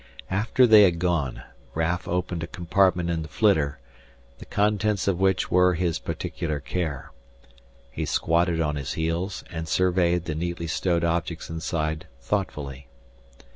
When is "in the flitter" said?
3.11-3.77